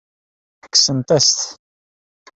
Kksent-as-t. 0.73 1.39